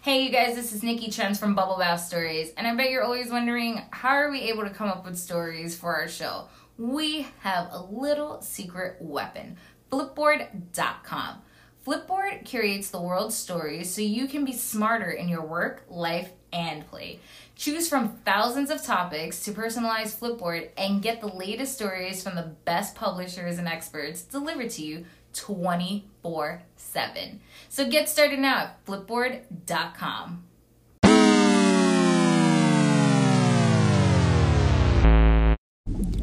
Hey, 0.00 0.22
you 0.22 0.30
guys, 0.30 0.54
this 0.54 0.72
is 0.72 0.84
Nikki 0.84 1.10
Trends 1.10 1.40
from 1.40 1.56
Bubble 1.56 1.76
Bath 1.76 2.06
Stories, 2.06 2.52
and 2.56 2.68
I 2.68 2.74
bet 2.76 2.90
you're 2.90 3.02
always 3.02 3.32
wondering 3.32 3.82
how 3.90 4.10
are 4.10 4.30
we 4.30 4.42
able 4.42 4.62
to 4.62 4.70
come 4.70 4.88
up 4.88 5.04
with 5.04 5.18
stories 5.18 5.76
for 5.76 5.92
our 5.92 6.06
show? 6.06 6.48
We 6.78 7.26
have 7.40 7.68
a 7.72 7.82
little 7.82 8.40
secret 8.40 8.98
weapon 9.00 9.56
Flipboard.com. 9.90 11.42
Flipboard 11.84 12.44
curates 12.44 12.90
the 12.90 13.00
world's 13.00 13.34
stories 13.34 13.92
so 13.92 14.00
you 14.00 14.28
can 14.28 14.44
be 14.44 14.52
smarter 14.52 15.10
in 15.10 15.28
your 15.28 15.44
work, 15.44 15.84
life, 15.88 16.30
and 16.52 16.86
play. 16.86 17.18
Choose 17.56 17.88
from 17.88 18.18
thousands 18.24 18.70
of 18.70 18.84
topics 18.84 19.40
to 19.44 19.52
personalize 19.52 20.16
Flipboard 20.16 20.68
and 20.76 21.02
get 21.02 21.20
the 21.20 21.26
latest 21.26 21.74
stories 21.74 22.22
from 22.22 22.36
the 22.36 22.54
best 22.64 22.94
publishers 22.94 23.58
and 23.58 23.66
experts 23.66 24.22
delivered 24.22 24.70
to 24.70 24.84
you 24.84 25.06
24 25.32 26.62
7. 26.76 27.40
So 27.68 27.88
get 27.88 28.08
started 28.08 28.38
now 28.38 28.58
at 28.58 28.84
flipboard.com. 28.86 30.44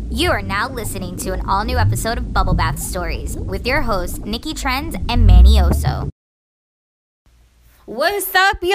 You 0.10 0.32
are 0.32 0.42
now 0.42 0.70
listening 0.70 1.18
to 1.18 1.34
an 1.34 1.42
all 1.48 1.66
new 1.66 1.78
episode 1.78 2.18
of 2.18 2.32
Bubble 2.34 2.54
Bath 2.54 2.80
Stories 2.80 3.36
with 3.36 3.68
your 3.68 3.82
hosts, 3.82 4.20
Nikki 4.20 4.54
Trends 4.54 4.96
and 5.10 5.28
Manny 5.28 5.58
Oso. 5.58 6.10
What's 7.86 8.34
up, 8.34 8.58
y'all? 8.64 8.72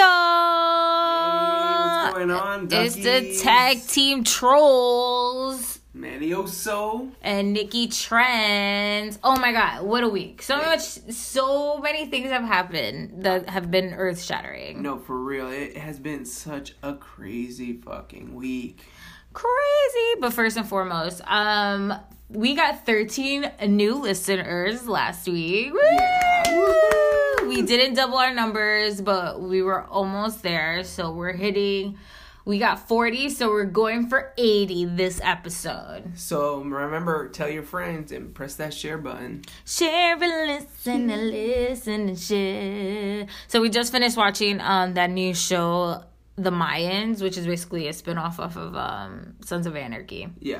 Hey, 1.57 2.13
what's 2.13 2.13
going 2.13 2.31
on, 2.31 2.67
It's 2.71 2.95
the 2.95 3.37
tag 3.41 3.85
team 3.87 4.23
trolls 4.23 5.80
Manny 5.93 6.29
Oso. 6.29 7.11
and 7.21 7.51
Nikki 7.53 7.87
Trends. 7.87 9.19
Oh 9.23 9.37
my 9.39 9.51
god, 9.51 9.83
what 9.83 10.03
a 10.03 10.09
week! 10.09 10.41
So 10.41 10.57
much, 10.57 10.81
so 10.81 11.79
many 11.79 12.05
things 12.05 12.29
have 12.29 12.43
happened 12.43 13.23
that 13.23 13.49
have 13.49 13.69
been 13.69 13.93
earth 13.93 14.21
shattering. 14.21 14.81
No, 14.81 14.97
for 14.99 15.17
real. 15.17 15.49
It 15.49 15.75
has 15.77 15.99
been 15.99 16.23
such 16.25 16.75
a 16.81 16.93
crazy 16.93 17.73
fucking 17.73 18.33
week. 18.35 18.79
crazy. 19.33 20.19
But 20.21 20.31
first 20.33 20.55
and 20.57 20.67
foremost, 20.67 21.21
um, 21.27 21.93
we 22.29 22.55
got 22.55 22.85
13 22.85 23.51
new 23.67 23.95
listeners 23.95 24.87
last 24.87 25.27
week. 25.27 25.73
Woo! 25.73 25.79
Yeah. 25.83 27.47
We 27.47 27.61
didn't 27.63 27.95
double 27.95 28.17
our 28.17 28.33
numbers, 28.33 29.01
but 29.01 29.41
we 29.41 29.61
were 29.61 29.83
almost 29.83 30.41
there. 30.41 30.85
So 30.85 31.11
we're 31.11 31.33
hitting. 31.33 31.97
We 32.43 32.57
got 32.57 32.87
40, 32.87 33.29
so 33.29 33.49
we're 33.49 33.65
going 33.65 34.07
for 34.07 34.33
80 34.37 34.85
this 34.85 35.21
episode. 35.23 36.17
So 36.17 36.61
remember, 36.63 37.29
tell 37.29 37.47
your 37.49 37.61
friends 37.61 38.11
and 38.11 38.33
press 38.33 38.55
that 38.55 38.73
share 38.73 38.97
button. 38.97 39.43
Share 39.65 40.13
and 40.21 40.47
listen 40.47 41.09
and 41.11 41.29
listen 41.29 42.09
and 42.09 42.19
share. 42.19 43.27
So 43.47 43.61
we 43.61 43.69
just 43.69 43.91
finished 43.91 44.17
watching 44.17 44.59
um 44.59 44.95
that 44.95 45.11
new 45.11 45.35
show, 45.35 46.03
The 46.35 46.51
Mayans, 46.51 47.21
which 47.21 47.37
is 47.37 47.45
basically 47.45 47.87
a 47.87 47.93
spin-off 47.93 48.39
of 48.39 48.57
um 48.57 49.35
Sons 49.45 49.67
of 49.67 49.75
Anarchy. 49.75 50.27
Yeah. 50.39 50.57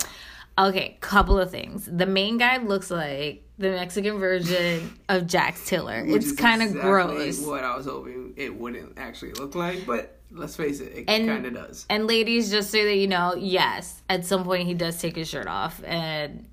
Okay, 0.59 0.97
couple 0.99 1.39
of 1.39 1.49
things. 1.49 1.89
The 1.91 2.05
main 2.05 2.37
guy 2.37 2.57
looks 2.57 2.91
like 2.91 3.43
the 3.57 3.71
Mexican 3.71 4.19
version 4.19 4.99
of 5.09 5.25
Jax 5.25 5.65
Tiller. 5.67 6.03
Which 6.05 6.17
it's 6.17 6.25
is 6.27 6.33
kind 6.33 6.61
of 6.61 6.69
exactly 6.69 6.89
gross. 6.91 7.45
What 7.45 7.63
I 7.63 7.75
was 7.75 7.87
hoping 7.87 8.33
it 8.37 8.55
wouldn't 8.55 8.99
actually 8.99 9.33
look 9.33 9.55
like, 9.55 9.87
but 9.87 10.19
let's 10.31 10.55
face 10.55 10.79
it, 10.79 10.93
it 10.95 11.05
kind 11.05 11.45
of 11.45 11.53
does. 11.53 11.85
And 11.89 12.07
ladies, 12.07 12.51
just 12.51 12.71
so 12.71 12.83
that 12.83 12.95
you 12.95 13.07
know, 13.07 13.35
yes, 13.35 14.01
at 14.09 14.25
some 14.25 14.43
point 14.43 14.67
he 14.67 14.73
does 14.73 14.99
take 14.99 15.15
his 15.15 15.27
shirt 15.27 15.47
off, 15.47 15.81
and 15.83 16.47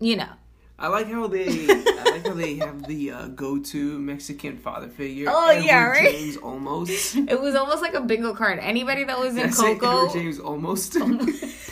you 0.00 0.16
know, 0.16 0.28
I 0.82 0.88
like 0.88 1.06
how 1.06 1.28
they, 1.28 1.46
I 1.68 2.02
like 2.10 2.26
how 2.26 2.34
they 2.34 2.56
have 2.56 2.86
the 2.88 3.12
uh, 3.12 3.26
go-to 3.28 3.98
Mexican 4.00 4.56
father 4.56 4.88
figure. 4.88 5.26
Oh, 5.30 5.52
yeah, 5.52 5.84
right? 5.84 6.10
James 6.10 6.36
Olmos. 6.38 7.28
it 7.30 7.40
was 7.40 7.54
almost 7.54 7.82
like 7.82 7.94
a 7.94 8.00
bingo 8.00 8.34
card. 8.34 8.58
Anybody 8.58 9.04
that 9.04 9.16
was 9.16 9.36
in 9.36 9.42
That's 9.42 9.60
Coco, 9.60 10.06
Edward 10.06 10.12
James 10.12 10.40
Olmos. 10.40 11.70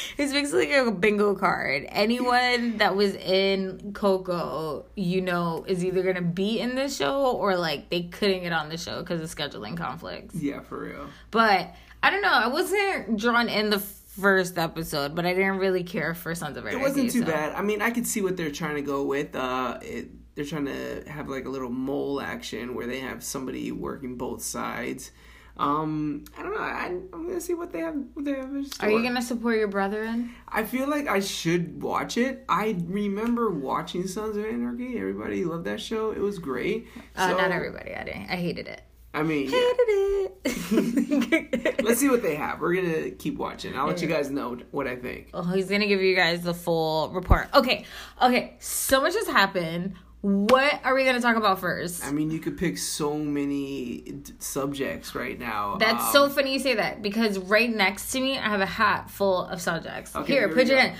It's 0.18 0.32
basically 0.32 0.72
like 0.72 0.86
a 0.86 0.90
bingo 0.90 1.34
card. 1.34 1.86
Anyone 1.88 2.78
that 2.78 2.96
was 2.96 3.14
in 3.16 3.92
Coco, 3.92 4.86
you 4.94 5.20
know, 5.20 5.64
is 5.66 5.84
either 5.84 6.02
gonna 6.02 6.22
be 6.22 6.60
in 6.60 6.74
this 6.74 6.96
show 6.96 7.32
or 7.32 7.56
like 7.56 7.90
they 7.90 8.02
couldn't 8.02 8.42
get 8.42 8.52
on 8.52 8.68
the 8.68 8.76
show 8.76 9.00
because 9.00 9.20
of 9.20 9.34
scheduling 9.36 9.76
conflicts. 9.76 10.34
yeah, 10.34 10.60
for 10.60 10.80
real. 10.80 11.08
But 11.30 11.74
I 12.02 12.10
don't 12.10 12.22
know. 12.22 12.32
I 12.32 12.48
wasn't 12.48 13.18
drawn 13.18 13.48
in 13.48 13.70
the 13.70 13.78
first 13.78 14.58
episode, 14.58 15.14
but 15.14 15.24
I 15.24 15.32
didn't 15.34 15.58
really 15.58 15.84
care 15.84 16.14
for 16.14 16.34
Sons 16.34 16.56
of 16.56 16.64
Anarchy. 16.66 16.78
It 16.78 16.82
wasn't 16.82 17.10
too 17.10 17.20
so- 17.20 17.26
bad. 17.26 17.54
I 17.54 17.62
mean, 17.62 17.80
I 17.80 17.90
could 17.90 18.06
see 18.06 18.20
what 18.20 18.36
they're 18.36 18.50
trying 18.50 18.76
to 18.76 18.82
go 18.82 19.04
with. 19.04 19.34
Uh, 19.34 19.78
it, 19.82 20.08
they're 20.34 20.44
trying 20.44 20.66
to 20.66 21.04
have 21.08 21.28
like 21.28 21.44
a 21.44 21.48
little 21.48 21.70
mole 21.70 22.20
action 22.20 22.74
where 22.74 22.86
they 22.86 23.00
have 23.00 23.22
somebody 23.22 23.70
working 23.72 24.16
both 24.16 24.42
sides. 24.42 25.10
Um, 25.56 26.24
I 26.36 26.42
don't 26.42 26.54
know. 26.54 26.60
I, 26.60 26.86
I'm 27.12 27.26
gonna 27.26 27.40
see 27.40 27.54
what 27.54 27.72
they 27.72 27.80
have. 27.80 27.94
What 28.14 28.24
they 28.24 28.32
have 28.32 28.44
in 28.54 28.64
store. 28.64 28.88
Are 28.88 28.92
you 28.92 29.02
gonna 29.02 29.22
support 29.22 29.58
your 29.58 29.68
brother 29.68 30.02
in? 30.02 30.30
I 30.48 30.64
feel 30.64 30.88
like 30.88 31.06
I 31.08 31.20
should 31.20 31.82
watch 31.82 32.16
it. 32.16 32.44
I 32.48 32.76
remember 32.86 33.50
watching 33.50 34.06
Sons 34.06 34.36
of 34.36 34.44
Anarchy. 34.44 34.98
Everybody 34.98 35.44
loved 35.44 35.64
that 35.66 35.80
show. 35.80 36.10
It 36.10 36.20
was 36.20 36.38
great. 36.38 36.88
Uh, 37.16 37.30
So, 37.30 37.36
not 37.36 37.50
everybody. 37.52 37.94
I 37.94 38.04
didn't. 38.04 38.30
I 38.30 38.36
hated 38.36 38.66
it. 38.66 38.82
I 39.14 39.22
mean, 39.22 39.50
yeah. 39.50 39.58
Hated 39.58 40.32
it. 40.46 41.84
let's 41.84 42.00
see 42.00 42.08
what 42.08 42.22
they 42.22 42.34
have. 42.34 42.60
We're 42.60 42.74
gonna 42.74 43.10
keep 43.10 43.36
watching. 43.36 43.76
I'll 43.76 43.86
let 43.86 44.00
you 44.00 44.08
guys 44.08 44.30
know 44.30 44.56
what 44.70 44.86
I 44.86 44.96
think. 44.96 45.28
Oh, 45.34 45.42
he's 45.42 45.68
gonna 45.68 45.86
give 45.86 46.00
you 46.00 46.16
guys 46.16 46.40
the 46.42 46.54
full 46.54 47.10
report. 47.10 47.48
Okay, 47.54 47.84
okay. 48.22 48.56
So 48.58 49.02
much 49.02 49.14
has 49.14 49.26
happened. 49.26 49.96
What 50.22 50.80
are 50.84 50.94
we 50.94 51.04
gonna 51.04 51.20
talk 51.20 51.34
about 51.36 51.58
first? 51.58 52.04
I 52.04 52.12
mean, 52.12 52.30
you 52.30 52.38
could 52.38 52.56
pick 52.56 52.78
so 52.78 53.14
many 53.18 54.02
d- 54.02 54.32
subjects 54.38 55.16
right 55.16 55.36
now. 55.38 55.76
That's 55.78 56.04
Um, 56.04 56.12
so 56.12 56.28
funny 56.28 56.52
you 56.52 56.60
say 56.60 56.74
that 56.76 57.02
because 57.02 57.38
right 57.40 57.68
next 57.74 58.12
to 58.12 58.20
me 58.20 58.38
I 58.38 58.42
have 58.48 58.60
a 58.60 58.66
hat 58.66 59.10
full 59.10 59.46
of 59.46 59.60
subjects. 59.60 60.14
Okay, 60.14 60.32
Here, 60.32 60.46
here 60.46 60.54
put 60.56 60.66
your 60.68 60.78
hand. 60.78 60.96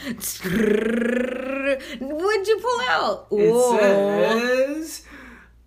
What'd 2.00 2.48
you 2.48 2.58
pull 2.58 2.80
out? 2.88 3.26
It 3.30 3.52
Whoa. 3.52 3.78
says, 3.78 5.02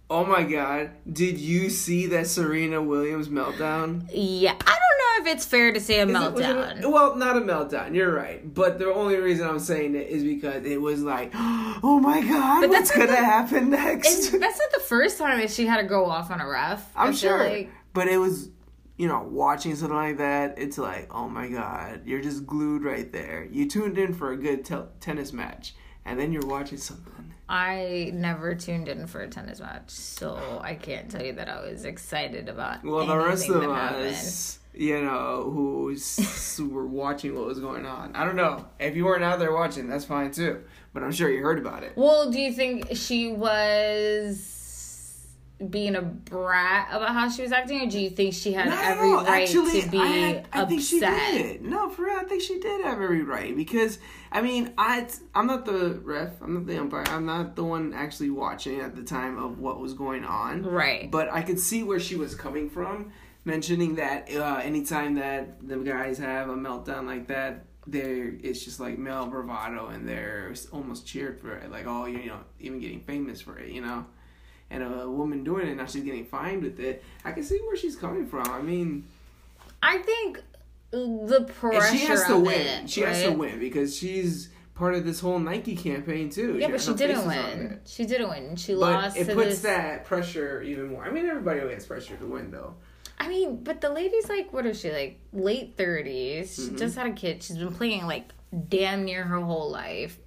"Oh 0.09 0.25
my 0.25 0.43
God! 0.43 0.91
Did 1.11 1.37
you 1.39 1.69
see 1.69 2.07
that 2.07 2.27
Serena 2.27 2.81
Williams 2.81 3.29
meltdown?" 3.29 4.09
Yeah, 4.13 4.51
I 4.51 4.77
don't 4.81 4.97
know 4.99 5.04
if 5.21 5.27
it's 5.27 5.45
fair 5.45 5.71
to 5.73 5.79
say 5.79 5.99
a 5.99 6.05
Is 6.07 6.09
it- 6.09 6.31
was 6.33 6.39
it 6.41 6.49
a- 6.49 6.53
meltdown. 6.53 6.91
well, 6.91 7.15
not 7.15 7.37
a 7.37 7.41
meltdown. 7.41 7.93
You're 7.95 8.13
right, 8.13 8.53
but 8.53 8.79
the 8.79 8.93
only 8.93 9.15
reason 9.17 9.47
I'm 9.47 9.59
saying 9.59 9.95
it 9.95 10.07
is 10.09 10.23
because 10.23 10.65
it 10.65 10.81
was 10.81 11.01
like, 11.03 11.31
"Oh 11.35 11.99
my 12.01 12.21
God! 12.21 12.61
But 12.61 12.69
what's 12.69 12.89
that's 12.89 12.97
not 12.99 13.07
gonna 13.07 13.19
the- 13.19 13.25
happen 13.25 13.57
And 13.57 13.69
next?" 13.71 14.31
that's 14.31 14.59
not 14.59 14.71
the 14.73 14.83
first 14.85 15.17
time 15.17 15.39
that 15.39 15.51
she 15.51 15.65
had 15.65 15.77
to 15.77 15.87
go 15.87 16.05
off 16.05 16.31
on 16.31 16.41
a 16.41 16.47
ref. 16.47 16.85
I 16.95 17.07
I'm 17.07 17.13
feel 17.13 17.17
sure, 17.29 17.43
like- 17.49 17.71
but 17.93 18.07
it 18.07 18.17
was. 18.17 18.49
You 18.97 19.09
know, 19.09 19.27
watching 19.29 19.75
something 19.75 19.93
like 19.97 20.19
that, 20.19 20.57
it's 20.57 20.77
like, 20.77 21.13
oh 21.13 21.27
my 21.27 21.49
god, 21.49 22.03
you're 22.05 22.21
just 22.21 22.45
glued 22.45 22.81
right 22.85 23.11
there. 23.11 23.45
You 23.51 23.67
tuned 23.69 23.97
in 23.97 24.13
for 24.13 24.31
a 24.31 24.37
good 24.37 24.63
tel- 24.63 24.87
tennis 25.01 25.33
match, 25.33 25.75
and 26.05 26.17
then 26.17 26.31
you're 26.31 26.45
watching 26.47 26.77
something. 26.77 27.33
I 27.49 28.11
never 28.13 28.55
tuned 28.55 28.87
in 28.87 29.05
for 29.07 29.19
a 29.19 29.27
tennis 29.27 29.59
match, 29.59 29.89
so 29.89 30.61
I 30.63 30.75
can't 30.75 31.11
tell 31.11 31.21
you 31.25 31.33
that 31.33 31.49
I 31.49 31.59
was 31.69 31.83
excited 31.83 32.47
about. 32.47 32.85
Well, 32.85 33.05
the 33.05 33.17
rest 33.17 33.43
anything 33.49 33.63
of 33.65 33.69
that 33.71 33.75
happened. 33.75 34.07
us, 34.15 34.59
you 34.77 35.01
know, 35.01 35.49
who 35.53 35.93
s- 35.93 36.55
who 36.57 36.69
were 36.77 36.85
watching 36.87 37.35
what 37.35 37.45
was 37.45 37.59
going 37.59 37.85
on. 37.85 38.15
I 38.15 38.25
don't 38.25 38.35
know. 38.35 38.65
If 38.79 38.95
you 38.95 39.05
weren't 39.05 39.23
out 39.23 39.39
there 39.39 39.53
watching, 39.53 39.87
that's 39.87 40.05
fine 40.05 40.31
too. 40.31 40.63
But 40.93 41.03
I'm 41.03 41.11
sure 41.11 41.29
you 41.29 41.41
heard 41.41 41.59
about 41.59 41.83
it. 41.83 41.93
Well, 41.95 42.31
do 42.31 42.39
you 42.39 42.53
think 42.53 42.95
she 42.95 43.31
was 43.33 44.51
being 45.69 45.95
a 45.95 46.01
brat 46.01 46.89
about 46.91 47.09
how 47.13 47.29
she 47.29 47.41
was 47.41 47.51
acting, 47.53 47.81
or 47.81 47.89
do 47.89 47.97
you 47.99 48.09
think 48.09 48.33
she 48.33 48.51
had 48.51 48.67
Not 48.67 48.83
every 48.83 49.09
right 49.09 49.43
Actually, 49.43 49.81
to 49.83 49.89
be 49.89 49.99
I, 49.99 50.05
had- 50.07 50.47
I 50.51 50.65
think 50.65 50.81
she 50.81 50.97
upset? 50.97 51.31
did. 51.31 51.61
No, 51.61 51.89
for 51.89 52.03
real, 52.05 52.17
I 52.17 52.23
think 52.23 52.41
she 52.41 52.59
did 52.59 52.83
have 52.83 53.01
every 53.01 53.23
right 53.23 53.55
because 53.55 53.99
I 54.31 54.41
mean, 54.41 54.73
I 54.77 55.07
I'm 55.33 55.47
not 55.47 55.65
the 55.65 55.99
ref, 56.03 56.41
I'm 56.41 56.55
not 56.55 56.65
the 56.65 56.77
umpire, 56.77 57.05
I'm 57.07 57.25
not 57.25 57.55
the 57.55 57.63
one 57.63 57.93
actually 57.93 58.31
watching 58.31 58.81
at 58.81 58.95
the 58.97 59.03
time 59.03 59.37
of 59.37 59.59
what 59.59 59.79
was 59.79 59.93
going 59.93 60.25
on. 60.25 60.63
Right. 60.63 61.09
But 61.09 61.31
I 61.31 61.41
could 61.41 61.59
see 61.59 61.83
where 61.83 62.01
she 62.01 62.17
was 62.17 62.35
coming 62.35 62.69
from, 62.69 63.13
mentioning 63.45 63.95
that 63.95 64.29
uh, 64.33 64.59
anytime 64.63 65.15
that 65.15 65.65
the 65.65 65.77
guys 65.77 66.17
have 66.17 66.49
a 66.49 66.55
meltdown 66.55 67.05
like 67.05 67.27
that, 67.27 67.65
there 67.87 68.33
it's 68.43 68.65
just 68.65 68.79
like 68.79 68.97
male 68.97 69.27
bravado, 69.27 69.87
and 69.87 70.07
they're 70.07 70.53
almost 70.71 71.05
cheered 71.05 71.39
for 71.39 71.55
it, 71.55 71.71
like 71.71 71.85
oh, 71.87 72.05
you 72.05 72.25
know, 72.25 72.39
even 72.59 72.79
getting 72.79 73.01
famous 73.01 73.39
for 73.41 73.57
it, 73.59 73.69
you 73.71 73.81
know. 73.81 74.05
And 74.71 74.81
a 74.81 75.09
woman 75.09 75.43
doing 75.43 75.67
it 75.67 75.75
now, 75.77 75.85
she's 75.85 76.03
getting 76.03 76.25
fined 76.25 76.63
with 76.63 76.79
it. 76.79 77.03
I 77.23 77.31
can 77.31 77.43
see 77.43 77.59
where 77.59 77.77
she's 77.77 77.95
coming 77.95 78.25
from. 78.25 78.47
I 78.49 78.61
mean, 78.63 79.05
I 79.83 79.99
think 79.99 80.41
the 80.91 81.45
pressure 81.59 81.85
and 81.85 81.99
she 81.99 82.05
has 82.07 82.25
to 82.25 82.37
win. 82.39 82.83
it, 82.85 82.89
she 82.89 83.01
has 83.01 83.21
to 83.23 83.31
win 83.31 83.59
because 83.59 83.95
she's 83.95 84.49
part 84.73 84.95
of 84.95 85.05
this 85.05 85.19
whole 85.19 85.37
Nike 85.39 85.75
campaign 85.75 86.29
too. 86.31 86.57
Yeah, 86.57 86.69
but 86.69 86.81
she 86.81 86.93
didn't 86.95 87.27
win. 87.27 87.79
She 87.85 88.05
didn't 88.05 88.29
win. 88.29 88.55
She 88.55 88.73
But 88.73 88.79
lost 88.79 89.17
it 89.17 89.27
puts 89.27 89.49
this. 89.49 89.61
that 89.61 90.05
pressure 90.05 90.61
even 90.63 90.87
more. 90.87 91.05
I 91.05 91.11
mean, 91.11 91.27
everybody 91.27 91.59
has 91.59 91.85
pressure 91.85 92.15
to 92.17 92.25
win, 92.25 92.49
though. 92.49 92.73
I 93.25 93.27
mean, 93.27 93.63
but 93.63 93.81
the 93.81 93.89
lady's 93.89 94.29
like, 94.29 94.53
what 94.53 94.65
is 94.65 94.79
she 94.79 94.91
like? 94.91 95.19
Late 95.33 95.75
30s. 95.77 96.41
Mm-hmm. 96.41 96.71
She 96.73 96.75
just 96.77 96.95
had 96.95 97.07
a 97.07 97.11
kid. 97.13 97.41
She's 97.43 97.57
been 97.57 97.73
playing 97.73 98.05
like 98.05 98.31
damn 98.69 99.03
near 99.03 99.23
her 99.23 99.39
whole 99.41 99.69
life. 99.71 100.17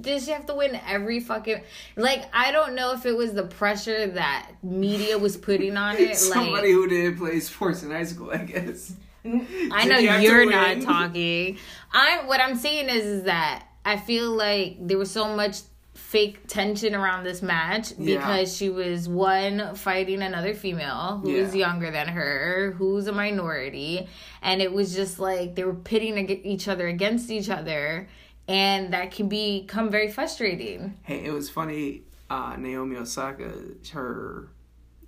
did 0.00 0.22
she 0.22 0.30
have 0.30 0.46
to 0.46 0.54
win 0.54 0.80
every 0.86 1.20
fucking 1.20 1.60
like 1.96 2.24
I 2.32 2.50
don't 2.52 2.74
know 2.74 2.92
if 2.92 3.04
it 3.06 3.16
was 3.16 3.34
the 3.34 3.44
pressure 3.44 4.06
that 4.08 4.52
media 4.62 5.18
was 5.18 5.36
putting 5.36 5.76
on 5.76 5.96
it 5.98 6.16
Somebody 6.16 6.68
like 6.68 6.74
who 6.74 6.88
didn't 6.88 7.18
play 7.18 7.40
sports 7.40 7.82
in 7.82 7.90
high 7.90 8.04
school, 8.04 8.30
I 8.32 8.38
guess. 8.38 8.94
I 9.24 9.84
know 9.86 9.98
you 9.98 10.10
you're 10.12 10.48
not 10.48 10.80
talking. 10.94 11.58
I'm 11.92 12.26
what 12.28 12.40
I'm 12.40 12.56
saying 12.56 12.88
is, 12.88 13.04
is 13.04 13.22
that 13.24 13.66
I 13.84 13.96
feel 13.96 14.30
like 14.30 14.76
there 14.80 14.98
was 14.98 15.10
so 15.10 15.34
much 15.34 15.60
fake 16.06 16.46
tension 16.46 16.94
around 16.94 17.24
this 17.24 17.42
match 17.42 17.92
Yeah. 17.98 18.18
because 18.18 18.56
she 18.56 18.70
was 18.70 19.08
one 19.08 19.74
fighting 19.74 20.22
another 20.22 20.54
female 20.54 21.20
who 21.20 21.32
was 21.32 21.52
Yeah. 21.52 21.66
younger 21.66 21.90
than 21.90 22.06
her, 22.06 22.76
who's 22.78 23.08
a 23.08 23.12
minority, 23.12 24.06
and 24.40 24.62
it 24.62 24.72
was 24.72 24.94
just 24.94 25.18
like 25.18 25.56
they 25.56 25.64
were 25.64 25.74
pitting 25.74 26.16
each 26.44 26.68
other 26.68 26.86
against 26.86 27.28
each 27.28 27.50
other, 27.50 28.08
and 28.46 28.92
that 28.92 29.10
can 29.10 29.28
become 29.28 29.90
very 29.90 30.08
frustrating. 30.08 30.94
Hey, 31.02 31.24
it 31.24 31.32
was 31.32 31.50
funny. 31.50 32.02
Uh, 32.30 32.54
Naomi 32.56 32.96
Osaka, 32.96 33.50
her 33.92 34.48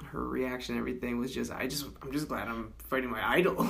her 0.05 0.25
reaction, 0.27 0.75
and 0.75 0.81
everything 0.81 1.19
was 1.19 1.33
just. 1.35 1.53
I 1.53 1.67
just, 1.67 1.87
I'm 2.03 2.13
just 2.13 2.29
glad 2.29 2.49
I'm 2.49 2.73
fighting 2.89 3.11
my 3.11 3.23
idol. 3.29 3.57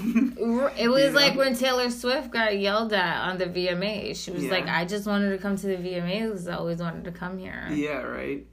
It 0.78 0.88
was 0.88 1.02
You 1.04 1.10
know? 1.10 1.16
like 1.18 1.36
when 1.36 1.54
Taylor 1.56 1.90
Swift 1.90 2.30
got 2.30 2.58
yelled 2.58 2.92
at 2.92 3.28
on 3.28 3.38
the 3.38 3.46
VMAs. 3.46 4.16
She 4.24 4.30
was 4.30 4.44
Yeah. 4.44 4.50
like, 4.50 4.66
"I 4.66 4.84
just 4.84 5.06
wanted 5.06 5.30
to 5.30 5.38
come 5.38 5.56
to 5.56 5.66
the 5.66 5.76
VMAs 5.76 6.24
because 6.28 6.48
I 6.48 6.54
always 6.54 6.78
wanted 6.80 7.04
to 7.04 7.12
come 7.12 7.38
here." 7.38 7.68
yeah, 7.72 8.02
right. 8.02 8.46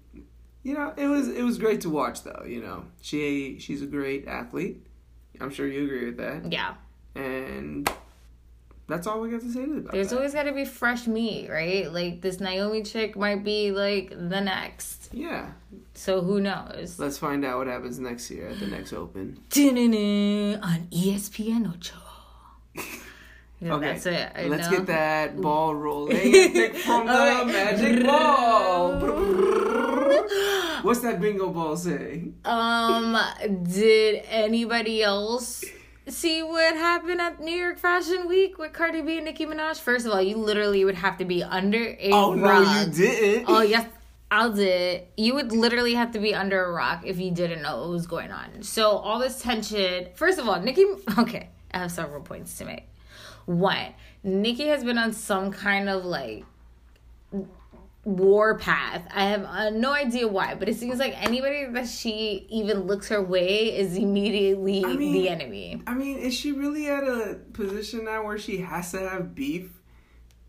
You 0.64 0.74
know, 0.74 0.94
it 0.98 1.08
was 1.08 1.28
it 1.28 1.44
was 1.44 1.58
great 1.60 1.82
to 1.82 1.90
watch 1.90 2.24
though. 2.24 2.44
You 2.48 2.62
know, 2.62 2.86
she 3.02 3.58
she's 3.60 3.82
a 3.84 3.86
great 3.86 4.28
athlete. 4.28 4.86
I'm 5.40 5.52
sure 5.52 5.68
you 5.68 5.84
agree 5.84 6.06
with 6.06 6.18
that. 6.18 6.52
Yeah. 6.52 6.74
And 7.14 7.88
that's 8.88 9.08
all 9.08 9.20
we 9.22 9.30
got 9.30 9.42
to 9.42 9.52
say 9.52 9.64
about 9.64 9.92
There's 9.92 10.10
that. 10.10 10.16
always 10.18 10.34
got 10.34 10.44
to 10.44 10.52
be 10.54 10.66
fresh 10.66 11.08
meat, 11.08 11.50
right? 11.50 11.92
Like 11.92 12.22
this 12.22 12.40
Naomi 12.40 12.84
chick 12.84 13.16
might 13.18 13.44
be 13.44 13.72
like 13.72 14.10
the 14.12 14.42
next. 14.42 15.10
yeah. 15.14 15.52
So 15.94 16.22
who 16.22 16.40
knows? 16.42 17.00
Let's 17.00 17.18
find 17.18 17.44
out 17.46 17.58
what 17.60 17.68
happens 17.68 18.00
next 18.00 18.30
year 18.30 18.50
at 18.50 18.60
the 18.60 18.68
next 18.68 18.92
Open. 18.94 19.38
on 19.56 20.88
ESPN 20.92 21.74
Ocho. 21.74 21.96
Yeah, 23.62 23.76
Okay, 23.76 23.86
That's 23.94 24.06
it. 24.06 24.32
I 24.36 24.48
let's 24.48 24.70
know. 24.70 24.78
get 24.80 24.86
that 24.88 25.40
ball 25.42 25.74
rolling. 25.74 26.18
from 26.74 27.08
the 27.08 27.14
Alright. 27.14 27.48
magic 27.56 28.06
ball. 28.06 29.00
What's 30.84 31.00
that 31.00 31.20
bingo 31.22 31.50
ball 31.50 31.78
say? 31.78 32.26
Um, 32.44 33.18
did 33.64 34.24
anybody 34.30 35.02
else 35.04 35.64
see 36.08 36.44
what 36.44 36.76
happened 36.76 37.22
at 37.22 37.40
New 37.40 37.56
York 37.56 37.78
Fashion 37.80 38.28
Week 38.28 38.58
with 38.58 38.74
Cardi 38.74 39.02
B 39.02 39.18
and 39.18 39.26
Nicki 39.26 39.46
Minaj? 39.46 39.80
First 39.80 40.06
of 40.06 40.12
all, 40.12 40.22
you 40.22 40.38
literally 40.38 40.86
would 40.86 40.96
have 40.96 41.18
to 41.18 41.26
be 41.26 41.44
under 41.44 41.96
a 42.00 42.12
Oh 42.12 42.34
no, 42.34 42.62
you 42.62 42.92
didn't. 42.92 43.46
Oh 43.48 43.62
yes, 43.62 43.88
I 44.32 44.50
did. 44.50 45.04
You 45.18 45.36
would 45.36 45.52
literally 45.52 45.94
have 45.94 46.12
to 46.12 46.20
be 46.20 46.34
under 46.34 46.64
a 46.64 46.72
rock 46.72 47.04
if 47.06 47.20
you 47.20 47.32
didn't 47.32 47.62
know 47.62 47.82
what 47.82 47.90
was 47.90 48.08
going 48.08 48.32
on. 48.32 48.64
So 48.64 48.92
all 48.98 49.20
this 49.20 49.42
tension. 49.42 50.08
First 50.16 50.40
of 50.40 50.48
all, 50.48 50.60
Nikki. 50.60 50.86
Okay, 51.18 51.50
I 51.74 51.80
have 51.80 51.92
several 51.92 52.22
points 52.22 52.58
to 52.58 52.66
make. 52.66 52.88
One, 53.46 53.94
Nikki 54.24 54.68
has 54.68 54.84
been 54.84 54.98
on 54.98 55.14
some 55.14 55.52
kind 55.52 55.88
of 55.88 56.04
like 56.04 56.46
war 58.06 58.58
path. 58.58 59.06
I 59.14 59.26
have 59.26 59.44
uh, 59.44 59.70
no 59.72 59.92
idea 59.92 60.28
why, 60.28 60.54
but 60.56 60.70
it 60.70 60.76
seems 60.76 61.00
like 61.00 61.16
anybody 61.22 61.66
that 61.66 61.88
she 61.88 62.46
even 62.50 62.82
looks 62.82 63.10
her 63.10 63.22
way 63.22 63.76
is 63.76 63.98
immediately 63.98 64.86
I 64.86 64.94
mean, 64.94 65.14
the 65.14 65.30
enemy. 65.30 65.82
I 65.86 65.96
mean, 65.96 66.20
is 66.20 66.34
she 66.34 66.52
really 66.52 66.88
at 66.88 67.04
a 67.04 67.40
position 67.54 68.06
now 68.06 68.24
where 68.24 68.38
she 68.38 68.58
has 68.58 68.92
to 68.92 69.00
have 69.00 69.34
beef 69.34 69.72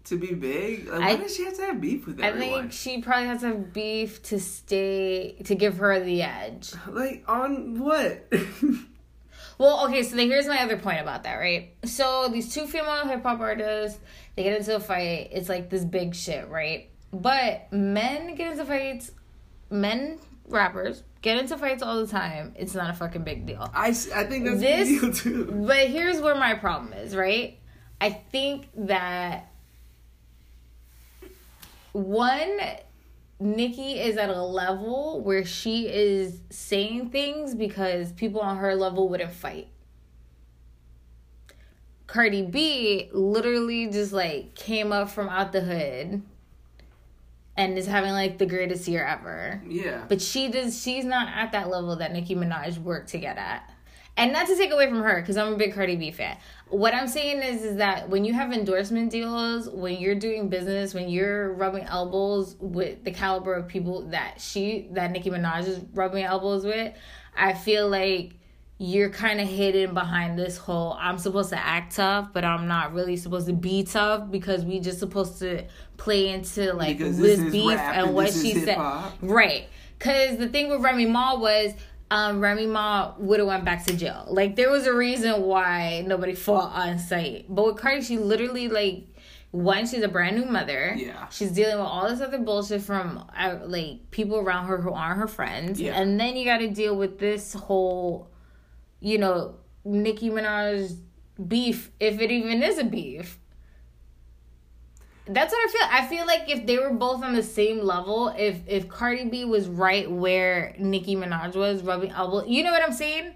to 0.04 0.18
be 0.18 0.34
big? 0.34 0.86
Like, 0.88 1.00
why 1.00 1.08
I- 1.08 1.16
does 1.16 1.34
she 1.34 1.44
have 1.44 1.56
to 1.56 1.62
have 1.62 1.80
beef 1.80 2.06
with 2.06 2.20
everyone? 2.20 2.58
I 2.58 2.60
think 2.60 2.72
she 2.72 3.00
probably 3.00 3.26
has 3.26 3.40
to 3.40 3.48
have 3.48 3.72
beef 3.72 4.22
to 4.24 4.38
stay 4.38 5.36
to 5.44 5.54
give 5.54 5.78
her 5.78 5.98
the 5.98 6.22
edge. 6.22 6.72
Like 6.88 7.24
on 7.26 7.80
what? 7.80 8.30
Well, 9.58 9.86
okay, 9.86 10.02
so 10.02 10.16
then 10.16 10.28
here's 10.28 10.46
my 10.46 10.62
other 10.62 10.76
point 10.76 11.00
about 11.00 11.24
that, 11.24 11.36
right? 11.36 11.74
So 11.84 12.28
these 12.30 12.52
two 12.52 12.66
female 12.66 13.06
hip 13.06 13.22
hop 13.22 13.40
artists, 13.40 13.98
they 14.34 14.42
get 14.42 14.58
into 14.58 14.76
a 14.76 14.80
fight. 14.80 15.30
It's 15.32 15.48
like 15.48 15.70
this 15.70 15.82
big 15.82 16.14
shit, 16.14 16.48
right? 16.50 16.90
But 17.22 17.72
men 17.72 18.34
get 18.34 18.52
into 18.52 18.64
fights, 18.64 19.12
men 19.70 20.18
rappers 20.48 21.02
get 21.22 21.38
into 21.38 21.56
fights 21.58 21.82
all 21.82 22.00
the 22.00 22.06
time. 22.06 22.54
It's 22.56 22.74
not 22.74 22.90
a 22.90 22.92
fucking 22.92 23.24
big 23.24 23.46
deal. 23.46 23.68
I, 23.74 23.88
I 23.88 23.92
think 24.24 24.44
that's 24.44 24.60
This- 24.60 25.00
the 25.00 25.06
deal 25.06 25.12
too. 25.12 25.64
But 25.66 25.88
here's 25.88 26.20
where 26.20 26.34
my 26.34 26.54
problem 26.54 26.92
is, 26.92 27.16
right? 27.16 27.58
I 28.00 28.10
think 28.10 28.68
that 28.76 29.50
one, 31.92 32.58
Nikki 33.40 33.98
is 33.98 34.16
at 34.18 34.28
a 34.28 34.42
level 34.42 35.22
where 35.22 35.44
she 35.44 35.88
is 35.88 36.40
saying 36.50 37.10
things 37.10 37.54
because 37.54 38.12
people 38.12 38.40
on 38.40 38.58
her 38.58 38.74
level 38.74 39.08
wouldn't 39.08 39.32
fight. 39.32 39.68
Cardi 42.06 42.42
B 42.42 43.08
literally 43.12 43.88
just 43.88 44.12
like 44.12 44.54
came 44.54 44.92
up 44.92 45.08
from 45.10 45.28
out 45.28 45.52
the 45.52 45.60
hood 45.62 46.22
and 47.56 47.78
is 47.78 47.86
having 47.86 48.12
like 48.12 48.38
the 48.38 48.46
greatest 48.46 48.86
year 48.86 49.04
ever. 49.04 49.62
Yeah. 49.66 50.04
But 50.08 50.20
she 50.20 50.48
does. 50.48 50.80
She's 50.80 51.04
not 51.04 51.28
at 51.28 51.52
that 51.52 51.68
level 51.68 51.96
that 51.96 52.12
Nicki 52.12 52.34
Minaj 52.34 52.78
worked 52.78 53.08
to 53.10 53.18
get 53.18 53.38
at. 53.38 53.70
And 54.18 54.32
not 54.32 54.46
to 54.46 54.56
take 54.56 54.72
away 54.72 54.88
from 54.88 55.02
her, 55.02 55.20
because 55.20 55.36
I'm 55.36 55.52
a 55.52 55.56
big 55.56 55.74
Cardi 55.74 55.94
B 55.94 56.10
fan. 56.10 56.38
What 56.68 56.94
I'm 56.94 57.06
saying 57.06 57.42
is, 57.42 57.62
is 57.62 57.76
that 57.76 58.08
when 58.08 58.24
you 58.24 58.32
have 58.32 58.50
endorsement 58.50 59.10
deals, 59.10 59.68
when 59.68 59.98
you're 59.98 60.14
doing 60.14 60.48
business, 60.48 60.94
when 60.94 61.10
you're 61.10 61.52
rubbing 61.52 61.84
elbows 61.84 62.56
with 62.58 63.04
the 63.04 63.10
caliber 63.10 63.52
of 63.52 63.68
people 63.68 64.08
that 64.08 64.40
she, 64.40 64.88
that 64.92 65.10
Nicki 65.10 65.28
Minaj 65.28 65.68
is 65.68 65.80
rubbing 65.92 66.24
elbows 66.24 66.64
with, 66.64 66.94
I 67.36 67.52
feel 67.52 67.90
like 67.90 68.38
you're 68.78 69.08
kind 69.10 69.40
of 69.40 69.48
hidden 69.48 69.94
behind 69.94 70.38
this 70.38 70.58
whole 70.58 70.96
I'm 71.00 71.18
supposed 71.18 71.50
to 71.50 71.58
act 71.58 71.96
tough, 71.96 72.28
but 72.32 72.44
I'm 72.44 72.68
not 72.68 72.92
really 72.92 73.16
supposed 73.16 73.46
to 73.46 73.52
be 73.52 73.84
tough 73.84 74.30
because 74.30 74.64
we 74.64 74.80
just 74.80 74.98
supposed 74.98 75.38
to 75.38 75.64
play 75.96 76.28
into 76.28 76.72
like 76.74 76.98
Because 76.98 77.18
this 77.18 77.38
this 77.38 77.52
beef 77.52 77.70
and 77.70 78.06
and 78.06 78.14
what 78.14 78.32
she 78.32 78.54
said. 78.54 78.78
Right. 79.22 79.68
Cause 79.98 80.36
the 80.36 80.48
thing 80.48 80.68
with 80.68 80.82
Remy 80.82 81.06
Ma 81.06 81.38
was 81.38 81.72
um 82.10 82.40
Remy 82.40 82.66
Ma 82.66 83.14
would 83.18 83.40
have 83.40 83.48
went 83.48 83.64
back 83.64 83.86
to 83.86 83.96
jail. 83.96 84.26
Like 84.28 84.56
there 84.56 84.70
was 84.70 84.86
a 84.86 84.94
reason 84.94 85.42
why 85.42 86.04
nobody 86.06 86.34
fought 86.34 86.74
on 86.74 86.98
site. 86.98 87.46
But 87.48 87.64
with 87.66 87.76
Cardi, 87.78 88.02
she 88.02 88.18
literally 88.18 88.68
like 88.68 89.06
one, 89.52 89.86
she's 89.86 90.02
a 90.02 90.08
brand 90.08 90.36
new 90.36 90.44
mother. 90.44 90.94
Yeah. 90.96 91.28
She's 91.30 91.50
dealing 91.50 91.78
with 91.78 91.86
all 91.86 92.08
this 92.08 92.20
other 92.20 92.38
bullshit 92.38 92.82
from 92.82 93.24
uh, 93.34 93.58
like 93.64 94.10
people 94.10 94.36
around 94.36 94.66
her 94.66 94.82
who 94.82 94.92
aren't 94.92 95.18
her 95.18 95.26
friends. 95.26 95.80
Yeah. 95.80 95.98
And 95.98 96.20
then 96.20 96.36
you 96.36 96.44
got 96.44 96.58
to 96.58 96.68
deal 96.68 96.94
with 96.94 97.18
this 97.18 97.54
whole, 97.54 98.28
you 99.00 99.18
know, 99.18 99.56
Nicki 99.84 100.30
Minaj 100.30 100.96
beef, 101.46 101.90
if 102.00 102.20
it 102.20 102.30
even 102.30 102.62
is 102.62 102.78
a 102.78 102.84
beef. 102.84 103.38
That's 105.28 105.52
what 105.52 105.68
I 105.68 105.72
feel. 105.72 105.88
I 105.90 106.06
feel 106.06 106.26
like 106.26 106.48
if 106.48 106.66
they 106.66 106.78
were 106.78 106.90
both 106.90 107.24
on 107.24 107.34
the 107.34 107.42
same 107.42 107.80
level, 107.80 108.32
if 108.38 108.60
if 108.68 108.88
Cardi 108.88 109.24
B 109.24 109.44
was 109.44 109.66
right 109.66 110.08
where 110.08 110.74
Nicki 110.78 111.16
Minaj 111.16 111.56
was, 111.56 111.82
rubbing 111.82 112.12
elbow, 112.12 112.44
you 112.44 112.62
know 112.62 112.70
what 112.70 112.82
I'm 112.82 112.92
saying? 112.92 113.34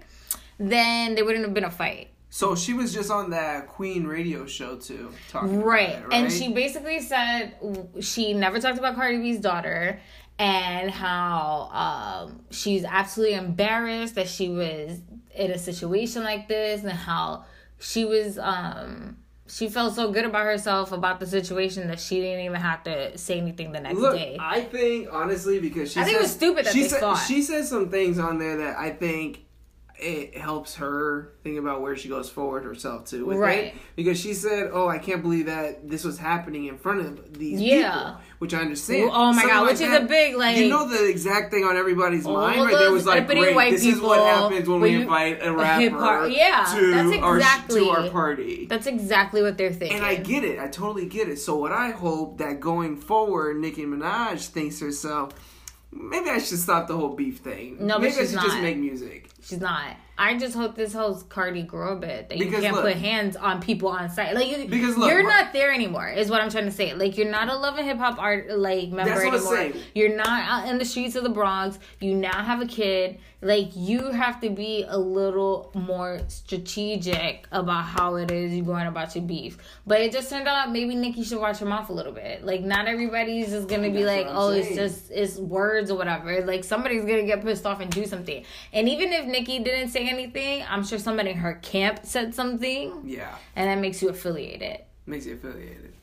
Then 0.57 1.15
there 1.15 1.25
wouldn't 1.25 1.43
have 1.43 1.53
been 1.53 1.65
a 1.65 1.71
fight. 1.71 2.11
So 2.29 2.55
she 2.55 2.73
was 2.73 2.93
just 2.93 3.11
on 3.11 3.31
that 3.31 3.67
Queen 3.67 4.07
radio 4.07 4.45
show 4.45 4.77
too, 4.77 5.11
talking 5.29 5.55
about 5.55 5.65
Right. 5.65 6.01
And 6.13 6.31
she 6.31 6.53
basically 6.53 7.01
said 7.01 7.55
she 7.99 8.33
never 8.33 8.61
talked 8.61 8.77
about 8.77 8.95
Cardi 8.95 9.17
B's 9.17 9.39
daughter 9.39 9.99
and 10.39 10.89
how 10.89 11.69
um, 11.73 12.41
she's 12.49 12.85
absolutely 12.85 13.35
embarrassed 13.35 14.15
that 14.15 14.29
she 14.29 14.47
was 14.47 15.01
in 15.35 15.51
a 15.51 15.57
situation 15.57 16.23
like 16.23 16.47
this 16.47 16.83
and 16.83 16.91
how 16.91 17.45
she 17.79 18.05
was 18.05 18.37
um 18.37 19.17
she 19.47 19.67
felt 19.67 19.93
so 19.93 20.11
good 20.11 20.23
about 20.25 20.45
herself 20.45 20.91
about 20.91 21.19
the 21.19 21.27
situation 21.27 21.87
that 21.87 21.99
she 21.99 22.21
didn't 22.21 22.45
even 22.45 22.59
have 22.59 22.83
to 22.83 23.17
say 23.17 23.37
anything 23.37 23.71
the 23.73 23.79
next 23.81 23.99
Look, 23.99 24.15
day. 24.15 24.37
I 24.39 24.61
think 24.61 25.09
honestly 25.11 25.59
because 25.59 25.91
she 25.91 25.99
I 25.99 26.03
think 26.03 26.17
it 26.17 26.21
was 26.21 26.31
stupid 26.31 26.65
that 26.65 26.73
she 26.73 26.83
they 26.83 26.87
said, 26.89 27.01
fought. 27.01 27.15
She 27.15 27.41
says 27.41 27.69
some 27.69 27.89
things 27.89 28.17
on 28.17 28.37
there 28.39 28.57
that 28.57 28.77
I 28.77 28.91
think 28.91 29.45
it 30.01 30.35
helps 30.37 30.75
her 30.75 31.31
think 31.43 31.59
about 31.59 31.81
where 31.81 31.95
she 31.95 32.09
goes 32.09 32.29
forward 32.29 32.63
herself 32.63 33.05
too. 33.05 33.25
With 33.25 33.37
Right. 33.37 33.65
It. 33.65 33.73
Because 33.95 34.19
she 34.19 34.33
said, 34.33 34.71
"Oh, 34.73 34.87
I 34.87 34.97
can't 34.97 35.21
believe 35.21 35.45
that 35.45 35.87
this 35.87 36.03
was 36.03 36.17
happening 36.17 36.65
in 36.65 36.77
front 36.77 37.01
of 37.01 37.37
these 37.37 37.61
Yeah. 37.61 37.91
people," 37.91 38.15
which 38.39 38.53
I 38.53 38.59
understand. 38.61 39.11
Oh 39.13 39.27
my 39.27 39.33
Something 39.33 39.49
God, 39.49 39.61
like 39.61 39.71
which 39.71 39.81
is 39.81 39.93
a 39.93 40.01
big, 40.01 40.35
like- 40.35 40.57
you 40.57 40.69
know 40.69 40.87
the 40.87 41.07
exact 41.07 41.51
thing 41.51 41.63
on 41.63 41.77
everybody's 41.77 42.25
mind. 42.25 42.61
right 42.61 42.75
there 42.77 42.91
was 42.91 43.05
like, 43.05 43.27
"Great, 43.27 43.71
this 43.71 43.85
is 43.85 44.01
what 44.01 44.19
happens 44.19 44.67
when 44.67 44.81
when 44.81 44.91
we 44.95 45.01
invite 45.01 45.39
a 45.45 45.53
rapper 45.53 45.89
hop- 45.99 46.31
yeah, 46.31 46.65
to 46.75 46.91
that's 46.91 47.23
our 47.23 47.37
exactly- 47.37 47.81
to 47.81 47.89
our 47.89 48.09
party." 48.09 48.65
That's 48.69 48.87
exactly 48.87 49.41
what 49.43 49.57
they're 49.57 49.71
thinking. 49.71 49.97
And 49.97 50.05
I 50.05 50.15
get 50.15 50.43
it. 50.43 50.59
I 50.59 50.67
totally 50.67 51.05
get 51.05 51.29
it. 51.29 51.37
So 51.39 51.55
what 51.57 51.71
I 51.71 51.91
hope 51.91 52.39
that 52.39 52.59
going 52.59 52.97
forward, 52.97 53.57
Nicki 53.59 53.85
Minaj 53.85 54.47
thinks 54.47 54.79
herself, 54.79 55.33
maybe 55.91 56.29
I 56.29 56.39
should 56.39 56.59
stop 56.59 56.87
the 56.87 56.95
whole 56.95 57.15
beef 57.15 57.39
thing. 57.39 57.77
No, 57.79 57.95
but 57.95 58.01
maybe 58.01 58.13
I 58.13 58.17
should 58.25 58.29
just 58.29 58.47
not. 58.47 58.61
make 58.63 58.77
music. 58.77 59.29
She's 59.41 59.59
not. 59.59 59.95
I 60.23 60.37
just 60.37 60.55
hope 60.55 60.75
this 60.75 60.93
whole 60.93 61.15
Cardi 61.15 61.63
grow 61.63 61.93
a 61.93 61.95
bit 61.95 62.29
that 62.29 62.37
you 62.37 62.45
Because 62.45 62.61
can't 62.61 62.75
look- 62.75 62.83
put 62.85 62.95
hands 62.97 63.35
on 63.35 63.59
people 63.61 63.89
on 63.89 64.09
site. 64.09 64.35
Like 64.35 64.47
you, 64.55 64.67
Because 64.67 64.95
look, 64.97 65.09
you're 65.09 65.23
not 65.23 65.51
there 65.51 65.71
anymore. 65.73 66.07
Is 66.09 66.29
what 66.29 66.41
I'm 66.41 66.49
trying 66.51 66.65
to 66.65 66.71
say. 66.71 66.93
Like 66.93 67.17
you're 67.17 67.29
not 67.31 67.49
a 67.49 67.55
Love 67.55 67.77
and 67.77 67.87
Hip 67.87 67.97
Hop 67.97 68.19
art 68.19 68.49
like 68.51 68.89
member 68.89 69.05
That's 69.11 69.25
what 69.25 69.33
I'm 69.33 69.39
anymore. 69.39 69.55
saying. 69.55 69.73
You're 69.95 70.15
not 70.15 70.27
out 70.49 70.69
in 70.69 70.77
the 70.77 70.85
streets 70.85 71.15
of 71.15 71.23
the 71.23 71.29
Bronx. 71.29 71.79
You 71.99 72.13
now 72.13 72.43
have 72.43 72.61
a 72.61 72.67
kid. 72.67 73.19
Like 73.43 73.69
you 73.75 74.11
have 74.11 74.39
to 74.41 74.51
be 74.51 74.85
a 74.87 74.97
little 74.99 75.71
more 75.73 76.19
strategic 76.27 77.47
about 77.51 77.85
how 77.85 78.15
it 78.17 78.29
is 78.29 78.53
you're 78.53 78.63
going 78.65 78.85
about 78.85 79.15
your 79.15 79.23
beef. 79.23 79.57
But 79.87 79.99
it 80.01 80.11
just 80.11 80.29
turned 80.29 80.47
out 80.47 80.71
maybe 80.71 80.93
Nikki 80.93 81.23
should 81.23 81.39
watch 81.39 81.57
her 81.57 81.65
mouth 81.65 81.89
a 81.89 81.93
little 81.93 82.11
bit. 82.11 82.45
Like 82.45 82.61
not 82.61 82.87
everybody's 82.87 83.49
just 83.49 83.67
gonna 83.67 83.89
be 83.89 84.03
That's 84.03 84.27
like, 84.27 84.35
oh, 84.35 84.49
it's 84.49 84.75
just 84.75 85.09
it's 85.09 85.37
words 85.37 85.89
or 85.89 85.97
whatever. 85.97 86.41
Like 86.45 86.63
somebody's 86.63 87.01
gonna 87.03 87.23
get 87.25 87.41
pissed 87.43 87.65
off 87.65 87.79
and 87.79 87.89
do 87.91 88.05
something. 88.05 88.43
And 88.73 88.87
even 88.87 89.11
if 89.11 89.25
Nikki 89.25 89.57
didn't 89.59 89.89
say 89.89 90.07
anything, 90.11 90.63
I'm 90.69 90.83
sure 90.83 90.99
somebody 90.99 91.31
in 91.31 91.37
her 91.37 91.55
camp 91.55 92.01
said 92.03 92.35
something, 92.35 93.01
Yeah, 93.05 93.33
and 93.55 93.69
that 93.69 93.79
makes 93.81 94.01
you 94.01 94.09
affiliated. 94.09 94.79
makes 95.05 95.25
you 95.25 95.33
affiliated. 95.33 95.93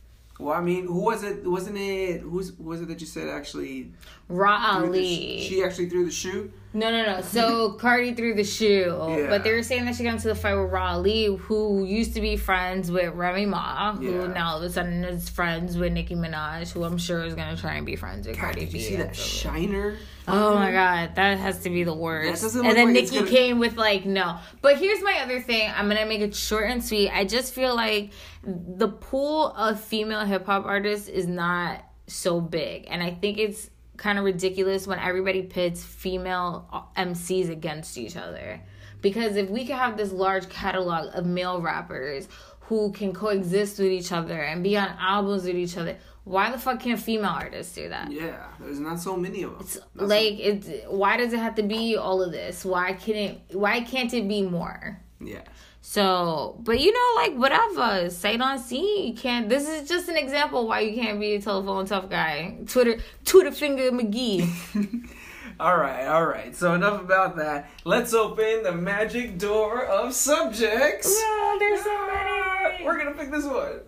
Well, 0.41 0.55
I 0.55 0.61
mean, 0.61 0.87
who 0.87 1.01
was 1.01 1.23
it? 1.25 1.45
Wasn't 1.47 1.77
it? 1.77 2.21
Who's 2.21 2.51
who 2.57 2.65
was 2.65 2.81
it 2.81 2.89
that 2.89 3.01
you 3.01 3.07
said 3.07 3.29
actually? 3.29 3.93
Rah 4.29 4.77
Ali. 4.79 5.41
sh- 5.41 5.49
she 5.49 5.65
actually 5.65 5.89
threw 5.89 6.05
the 6.05 6.11
shoe. 6.11 6.53
No, 6.75 6.91
no, 6.91 7.03
no. 7.07 7.21
So 7.23 7.73
Cardi 7.81 8.13
threw 8.13 8.35
the 8.35 8.45
shoe, 8.45 8.95
Yeah. 9.09 9.27
but 9.31 9.43
they 9.43 9.53
were 9.53 9.63
saying 9.63 9.87
that 9.87 9.97
she 9.97 10.05
got 10.05 10.13
into 10.15 10.29
the 10.29 10.35
fight 10.35 10.55
with 10.55 10.71
Rah 10.71 10.93
Ali, 10.97 11.25
who 11.35 11.85
used 11.87 12.13
to 12.15 12.21
be 12.21 12.37
friends 12.37 12.91
with 12.91 13.15
Remy 13.15 13.47
Ma, 13.47 13.95
who 13.95 14.05
Yeah. 14.21 14.27
now 14.27 14.51
all 14.51 14.57
of 14.59 14.65
a 14.65 14.71
sudden 14.71 15.03
is 15.05 15.31
friends 15.31 15.79
with 15.79 15.93
Nicki 15.95 16.15
Minaj, 16.15 16.71
who 16.73 16.85
I'm 16.85 16.99
sure 16.99 17.25
is 17.25 17.35
gonna 17.35 17.57
try 17.57 17.77
and 17.77 17.87
be 17.87 17.97
friends 17.97 18.27
with 18.27 18.37
God, 18.37 18.43
Cardi 18.43 18.61
did 18.67 18.75
you 18.75 18.79
B. 18.81 18.85
see 18.85 18.97
that 18.97 19.17
shiner? 19.17 19.97
Oh 20.31 20.57
my 20.57 20.71
god, 20.71 21.15
that 21.15 21.39
has 21.39 21.61
to 21.61 21.71
be 21.71 21.85
the 21.85 21.95
worst. 21.95 22.55
And 22.55 22.77
then 22.77 22.93
Nikki 22.93 23.21
gonna- 23.21 23.31
came 23.31 23.59
with 23.59 23.79
like 23.79 24.05
no. 24.05 24.37
But 24.61 24.77
here's 24.77 25.03
my 25.03 25.21
other 25.23 25.41
thing. 25.41 25.73
I'm 25.75 25.89
gonna 25.89 26.05
make 26.05 26.21
it 26.21 26.35
short 26.35 26.71
and 26.71 26.85
sweet. 26.85 27.09
I 27.09 27.25
just 27.25 27.55
feel 27.55 27.75
like 27.75 28.11
the 28.45 28.89
pool 28.89 29.47
of 29.57 29.81
female 29.81 30.27
hip 30.27 30.45
hop 30.45 30.67
artists 30.67 31.09
is 31.09 31.27
not 31.27 31.83
so 32.09 32.43
big, 32.43 32.87
and 32.91 33.03
I 33.03 33.11
think 33.13 33.39
it's 33.39 33.71
kind 33.99 34.19
of 34.19 34.25
ridiculous 34.25 34.87
when 34.87 34.99
everybody 34.99 35.43
pits 35.43 35.85
female 35.85 36.67
uh, 36.73 36.83
MCs 36.97 37.51
against 37.51 37.99
each 37.99 38.17
other. 38.17 38.61
Because 39.03 39.37
if 39.37 39.51
we 39.51 39.67
could 39.67 39.77
have 39.77 39.97
this 39.97 40.11
large 40.11 40.49
catalog 40.49 41.15
of 41.15 41.27
male 41.27 41.61
rappers 41.61 42.29
who 42.63 42.91
can 42.93 43.13
coexist 43.13 43.79
with 43.79 43.89
each 43.89 44.11
other 44.11 44.41
and 44.41 44.65
be 44.65 44.77
on 44.77 44.89
albums 44.99 45.45
with 45.45 45.57
each 45.57 45.77
other, 45.77 45.97
why 46.25 46.51
the 46.51 46.59
fuck 46.59 46.81
can't 46.81 47.01
female 47.01 47.31
artists 47.31 47.75
do 47.75 47.89
that? 47.89 48.11
Yeah, 48.11 48.49
there's 48.61 48.81
not 48.81 49.01
so 49.01 49.17
many 49.17 49.43
of 49.43 49.59
them. 49.59 49.83
Not 49.95 50.09
like 50.09 50.39
it's 50.39 50.69
why 50.89 51.17
does 51.17 51.33
it 51.33 51.39
have 51.39 51.55
to 51.57 51.63
be 51.63 51.97
all 51.97 52.23
of 52.23 52.33
this 52.33 52.65
why 52.65 52.93
can't 52.93 53.41
it 53.51 53.57
why 53.57 53.81
can't 53.81 54.13
it 54.13 54.29
be 54.29 54.43
more 54.43 55.01
yeah. 55.21 55.43
So 55.81 56.57
but 56.65 56.81
you 56.81 56.93
know 56.93 57.23
like 57.23 57.35
whatever 57.37 58.11
sight 58.11 58.41
on 58.41 58.59
scene 58.59 59.07
you 59.09 59.15
can't 59.15 59.49
this 59.49 59.69
is 59.69 59.89
just 59.89 60.09
an 60.09 60.17
example 60.17 60.67
why 60.67 60.81
you 60.81 60.95
can't 61.01 61.19
be 61.21 61.35
a 61.35 61.41
telephone 61.41 61.87
tough 61.87 62.09
guy 62.11 62.57
twitter 62.67 62.99
twitter 63.25 63.53
finger 63.53 63.91
mcgee 63.93 64.49
All 65.61 65.77
right, 65.77 66.07
all 66.07 66.25
right. 66.25 66.55
So 66.55 66.75
enough 66.75 67.01
about 67.03 67.35
that. 67.39 67.69
Let's 67.85 68.15
open 68.15 68.63
the 68.63 68.71
magic 68.71 69.39
door 69.39 69.85
of 69.87 70.15
subjects. 70.15 71.09
oh 71.13 71.57
there's 71.59 71.83
so 71.83 71.91
Ah, 71.91 72.63
many 72.71 72.85
We're 72.85 72.97
gonna 72.97 73.11
pick 73.17 73.33
this 73.33 73.45
one. 73.45 73.81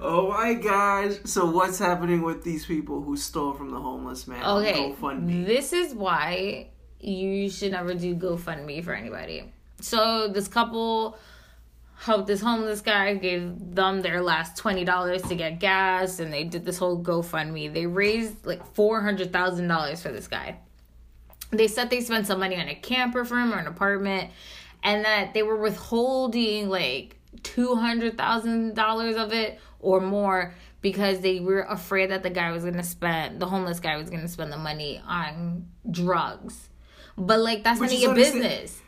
Oh 0.00 0.28
my 0.30 0.54
gosh! 0.54 1.12
So 1.24 1.44
what's 1.50 1.78
happening 1.78 2.22
with 2.22 2.42
these 2.42 2.64
people 2.64 3.02
who 3.02 3.18
stole 3.18 3.52
from 3.52 3.68
the 3.70 3.78
homeless 3.80 4.26
man? 4.26 4.42
okay 4.42 4.94
GoFundMe. 4.98 5.44
this 5.44 5.74
is 5.74 5.92
why 5.94 6.68
you 7.00 7.50
should 7.50 7.72
never 7.72 7.92
do 7.92 8.14
gofundme 8.14 8.82
for 8.82 8.94
anybody 8.94 9.52
so 9.80 10.28
this 10.28 10.48
couple 10.48 11.18
helped 12.00 12.26
this 12.26 12.40
homeless 12.40 12.80
guy 12.80 13.14
gave 13.14 13.74
them 13.74 14.00
their 14.00 14.22
last 14.22 14.56
$20 14.62 15.28
to 15.28 15.34
get 15.34 15.58
gas 15.58 16.18
and 16.18 16.32
they 16.32 16.44
did 16.44 16.64
this 16.64 16.78
whole 16.78 17.02
gofundme. 17.02 17.72
They 17.72 17.86
raised 17.86 18.46
like 18.46 18.74
$400000 18.74 20.02
for 20.02 20.10
this 20.10 20.26
guy. 20.26 20.58
They 21.50 21.68
said 21.68 21.90
they 21.90 22.00
spent 22.00 22.26
some 22.26 22.40
money 22.40 22.56
on 22.56 22.68
a 22.68 22.74
camper 22.74 23.24
for 23.24 23.38
him 23.38 23.52
or 23.52 23.58
an 23.58 23.66
apartment 23.66 24.30
and 24.82 25.04
that 25.04 25.34
they 25.34 25.42
were 25.42 25.56
withholding 25.56 26.70
like 26.70 27.16
$200000 27.42 29.16
of 29.16 29.32
it 29.34 29.60
or 29.78 30.00
more 30.00 30.54
because 30.80 31.20
they 31.20 31.40
were 31.40 31.60
afraid 31.62 32.10
that 32.10 32.22
the 32.22 32.30
guy 32.30 32.50
was 32.50 32.64
gonna 32.64 32.82
spend 32.82 33.40
the 33.40 33.46
homeless 33.46 33.78
guy 33.78 33.98
was 33.98 34.08
gonna 34.08 34.28
spend 34.28 34.50
the 34.50 34.56
money 34.56 35.02
on 35.06 35.66
drugs. 35.90 36.70
But 37.18 37.40
like 37.40 37.62
that's 37.62 37.78
Which 37.78 37.90
none 37.90 37.96
of 37.96 38.02
your 38.02 38.14
business 38.14 38.80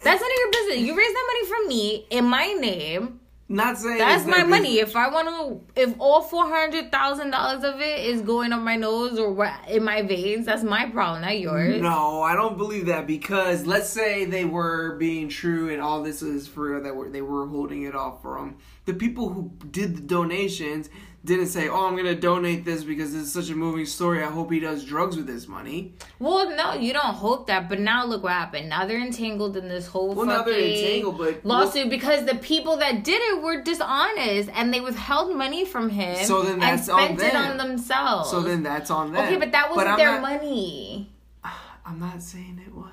that's 0.00 0.20
none 0.20 0.30
of 0.30 0.38
your 0.38 0.50
business 0.50 0.78
you 0.86 0.96
raised 0.96 1.14
that 1.14 1.26
money 1.32 1.48
from 1.48 1.68
me 1.68 2.06
in 2.10 2.24
my 2.24 2.46
name 2.60 3.20
Not 3.48 3.78
saying 3.78 3.98
that's 3.98 4.24
my 4.24 4.38
their 4.38 4.46
money. 4.46 4.74
business. 4.76 4.90
If 4.90 4.96
I 4.96 5.08
want 5.10 5.28
to, 5.74 5.82
if 5.82 5.94
all 5.98 6.22
four 6.22 6.46
hundred 6.48 6.92
thousand 6.92 7.30
dollars 7.32 7.64
of 7.64 7.80
it 7.80 8.06
is 8.06 8.22
going 8.22 8.52
up 8.52 8.62
my 8.62 8.76
nose 8.76 9.18
or 9.18 9.52
in 9.68 9.82
my 9.82 10.02
veins, 10.02 10.46
that's 10.46 10.62
my 10.62 10.88
problem, 10.88 11.22
not 11.22 11.36
yours. 11.38 11.82
No, 11.82 12.22
I 12.22 12.34
don't 12.36 12.56
believe 12.56 12.86
that 12.86 13.08
because 13.08 13.66
let's 13.66 13.88
say 13.90 14.24
they 14.24 14.44
were 14.44 14.94
being 14.96 15.28
true 15.28 15.68
and 15.72 15.82
all 15.82 16.00
this 16.02 16.22
is 16.22 16.46
for 16.46 16.70
real 16.70 16.82
that 16.84 16.94
were, 16.94 17.08
they 17.10 17.22
were 17.22 17.46
holding 17.48 17.82
it 17.82 17.94
off 17.96 18.22
from 18.22 18.56
the 18.84 18.94
people 18.94 19.30
who 19.30 19.50
did 19.70 19.96
the 19.96 20.02
donations 20.02 20.88
didn't 21.24 21.48
say, 21.48 21.68
"Oh, 21.68 21.86
I'm 21.86 21.96
gonna 21.96 22.14
donate 22.14 22.64
this 22.64 22.82
because 22.82 23.12
this 23.12 23.22
is 23.24 23.32
such 23.32 23.50
a 23.50 23.54
moving 23.54 23.84
story. 23.84 24.22
I 24.22 24.28
hope 24.28 24.50
he 24.50 24.58
does 24.60 24.84
drugs 24.84 25.16
with 25.16 25.26
this 25.26 25.46
money." 25.46 25.94
Well, 26.18 26.56
no, 26.56 26.72
you 26.74 26.92
don't 26.94 27.14
hope 27.14 27.46
that. 27.48 27.68
But 27.68 27.78
now 27.80 28.06
look 28.06 28.22
what 28.22 28.32
happened. 28.32 28.68
Now 28.70 28.86
they're 28.86 29.00
entangled 29.04 29.56
in 29.56 29.68
this 29.68 29.86
whole 29.86 30.14
Well, 30.14 30.24
now 30.26 30.38
fucking 30.38 30.52
they're 30.54 30.62
entangled, 30.62 31.18
but- 31.18 31.44
lawsuit 31.44 31.90
because 31.90 32.24
the 32.24 32.36
people 32.36 32.78
that 32.78 33.04
did 33.04 33.20
it 33.20 33.42
were 33.42 33.60
dishonest 33.62 34.48
and 34.54 34.72
they 34.72 34.80
withheld 34.80 35.36
money 35.36 35.64
from 35.66 35.90
him. 35.90 36.24
So 36.24 36.42
then 36.42 36.58
that's 36.58 36.88
and 36.88 36.98
on 36.98 37.04
spent 37.18 37.20
it 37.22 37.32
them. 37.34 37.50
on 37.50 37.56
themselves. 37.58 38.30
So 38.30 38.40
then 38.40 38.62
that's 38.62 38.90
on 38.90 39.12
them. 39.12 39.26
okay, 39.26 39.36
but 39.36 39.52
that 39.52 39.70
wasn't 39.70 39.88
I'm 39.90 39.98
their 39.98 40.12
not- 40.12 40.22
money. 40.22 41.10
I'm 41.86 41.98
not 41.98 42.22
saying 42.22 42.62
it 42.66 42.74
was. 42.74 42.86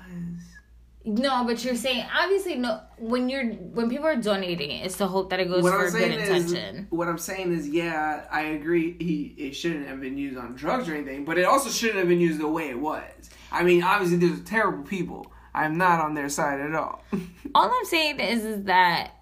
No, 1.08 1.42
but 1.44 1.64
you're 1.64 1.74
saying 1.74 2.04
obviously 2.14 2.56
no. 2.56 2.80
When 2.98 3.30
you're 3.30 3.46
when 3.46 3.88
people 3.88 4.04
are 4.06 4.16
donating, 4.16 4.70
it's 4.70 4.98
to 4.98 5.06
hope 5.06 5.30
that 5.30 5.40
it 5.40 5.48
goes 5.48 5.62
What 5.62 5.72
for 5.72 5.78
I'm 5.78 5.84
good 5.84 5.92
saying 5.92 6.20
is, 6.20 6.52
intention. 6.52 6.86
what 6.90 7.08
I'm 7.08 7.16
saying 7.16 7.52
is, 7.52 7.66
yeah, 7.66 8.26
I 8.30 8.42
agree. 8.42 8.94
He 8.98 9.34
it 9.38 9.52
shouldn't 9.56 9.86
have 9.88 10.00
been 10.02 10.18
used 10.18 10.36
on 10.36 10.54
drugs 10.54 10.86
or 10.86 10.94
anything, 10.94 11.24
but 11.24 11.38
it 11.38 11.44
also 11.44 11.70
shouldn't 11.70 11.98
have 11.98 12.08
been 12.08 12.20
used 12.20 12.38
the 12.38 12.46
way 12.48 12.68
it 12.68 12.78
was. 12.78 13.30
I 13.50 13.62
mean, 13.62 13.82
obviously, 13.82 14.18
there's 14.18 14.42
terrible 14.42 14.84
people. 14.84 15.32
I'm 15.54 15.78
not 15.78 16.00
on 16.00 16.12
their 16.12 16.28
side 16.28 16.60
at 16.60 16.74
all. 16.74 17.02
All 17.54 17.72
I'm 17.74 17.84
saying 17.86 18.20
is, 18.20 18.44
is 18.44 18.64
that 18.64 19.12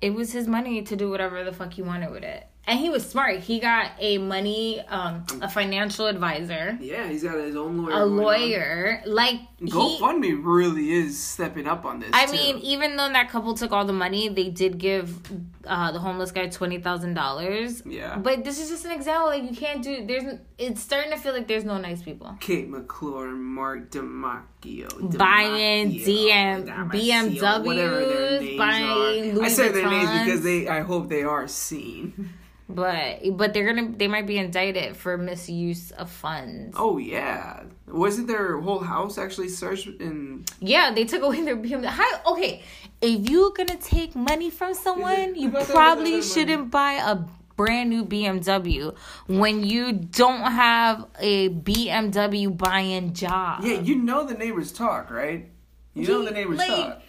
it 0.00 0.14
was 0.14 0.32
his 0.32 0.48
money 0.48 0.80
to 0.80 0.96
do 0.96 1.10
whatever 1.10 1.44
the 1.44 1.52
fuck 1.52 1.74
he 1.74 1.82
wanted 1.82 2.10
with 2.10 2.22
it. 2.24 2.46
And 2.70 2.78
he 2.78 2.88
was 2.88 3.04
smart. 3.04 3.40
He 3.40 3.58
got 3.58 3.90
a 3.98 4.18
money, 4.18 4.78
um, 4.82 5.26
a 5.42 5.48
financial 5.48 6.06
advisor, 6.06 6.78
yeah, 6.80 7.08
he's 7.08 7.24
got 7.24 7.34
his 7.34 7.56
own 7.56 7.78
lawyer. 7.78 7.90
a 7.90 7.98
going 8.06 8.12
on. 8.12 8.16
lawyer. 8.16 9.02
Like 9.06 9.40
he, 9.58 9.66
GoFundMe 9.66 10.38
really 10.40 10.92
is 10.92 11.20
stepping 11.20 11.66
up 11.66 11.84
on 11.84 11.98
this. 11.98 12.10
I 12.12 12.26
too. 12.26 12.32
mean, 12.32 12.58
even 12.58 12.94
though 12.94 13.08
that 13.08 13.28
couple 13.28 13.54
took 13.54 13.72
all 13.72 13.84
the 13.84 13.92
money, 13.92 14.28
they 14.28 14.50
did 14.50 14.78
give 14.78 15.20
uh, 15.66 15.90
the 15.90 15.98
homeless 15.98 16.30
guy 16.30 16.46
twenty 16.46 16.78
thousand 16.78 17.14
dollars. 17.14 17.82
Yeah. 17.84 18.16
But 18.18 18.44
this 18.44 18.60
is 18.60 18.68
just 18.68 18.84
an 18.84 18.92
example. 18.92 19.26
Like 19.26 19.42
you 19.42 19.56
can't 19.56 19.82
do. 19.82 20.06
There's. 20.06 20.38
It's 20.56 20.80
starting 20.80 21.10
to 21.10 21.18
feel 21.18 21.32
like 21.32 21.48
there's 21.48 21.64
no 21.64 21.76
nice 21.76 22.02
people. 22.02 22.36
Kate 22.38 22.68
McClure 22.68 23.32
Mark 23.32 23.90
D'Amico. 23.90 25.08
Buying 25.18 25.90
DM 25.90 26.66
their 26.66 26.84
BMWs, 26.84 28.56
buying 28.56 28.84
are. 28.84 29.32
I 29.32 29.32
Louis 29.34 29.56
say 29.56 29.72
their 29.72 29.90
names 29.90 30.24
because 30.24 30.44
they. 30.44 30.68
I 30.68 30.82
hope 30.82 31.08
they 31.08 31.24
are 31.24 31.48
seen. 31.48 32.34
But 32.74 33.36
but 33.36 33.52
they're 33.52 33.66
gonna 33.66 33.92
they 33.96 34.08
might 34.08 34.26
be 34.26 34.38
indicted 34.38 34.96
for 34.96 35.16
misuse 35.16 35.90
of 35.92 36.10
funds. 36.10 36.76
Oh 36.78 36.98
yeah, 36.98 37.64
wasn't 37.86 38.28
their 38.28 38.60
whole 38.60 38.80
house 38.80 39.18
actually 39.18 39.48
searched 39.48 39.88
in? 40.00 40.44
Yeah, 40.60 40.92
they 40.92 41.04
took 41.04 41.22
away 41.22 41.42
their 41.42 41.56
BMW. 41.56 41.86
How 41.86 42.32
okay? 42.32 42.62
If 43.00 43.28
you're 43.28 43.50
gonna 43.50 43.76
take 43.76 44.14
money 44.14 44.50
from 44.50 44.74
someone, 44.74 45.34
you 45.34 45.50
probably 45.50 45.72
about 45.72 45.94
that 45.94 45.98
money. 45.98 46.22
shouldn't 46.22 46.70
buy 46.70 46.92
a 47.04 47.18
brand 47.56 47.90
new 47.90 48.06
BMW 48.06 48.96
when 49.26 49.62
you 49.62 49.92
don't 49.92 50.50
have 50.50 51.06
a 51.18 51.50
BMW 51.50 52.56
buying 52.56 53.12
job. 53.12 53.62
Yeah, 53.62 53.80
you 53.80 53.96
know 53.96 54.24
the 54.24 54.32
neighbors 54.34 54.72
talk, 54.72 55.10
right? 55.10 55.50
You 55.92 56.06
know 56.06 56.24
the 56.24 56.30
neighbors 56.30 56.58
Like, 56.58 56.68
talk. 56.68 57.02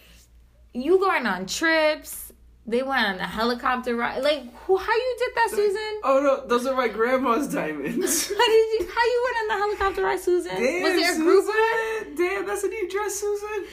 You 0.74 0.98
going 0.98 1.26
on 1.26 1.46
trips? 1.46 2.32
They 2.64 2.82
went 2.82 3.04
on 3.06 3.18
a 3.18 3.26
helicopter 3.26 3.96
ride. 3.96 4.22
Like, 4.22 4.42
who? 4.54 4.76
How 4.76 4.92
you 4.92 5.16
did 5.18 5.30
that, 5.34 5.48
Susan? 5.50 6.00
Oh 6.04 6.20
no, 6.22 6.46
those 6.46 6.64
are 6.66 6.76
my 6.76 6.86
grandma's 6.88 7.48
diamonds. 7.48 8.28
How 8.28 8.46
did 8.46 8.80
you? 8.80 8.88
How 8.94 9.04
you 9.04 9.22
went 9.24 9.36
on 9.36 9.48
the 9.48 9.64
helicopter 9.64 10.02
ride, 10.04 10.20
Susan? 10.20 10.54
Damn, 10.54 10.82
Was 10.82 10.92
there 10.92 11.12
a 11.12 11.16
group? 11.16 11.44
Susan. 11.44 12.14
Damn, 12.16 12.46
that's 12.46 12.62
a 12.62 12.68
new 12.68 12.88
dress, 12.88 13.14
Susan. 13.16 13.64